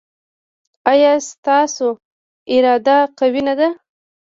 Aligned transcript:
ایا 0.91 1.13
ستاسو 1.29 1.87
اراده 2.53 2.97
قوي 3.19 3.41
نه 3.47 3.53
ده؟ 3.59 3.67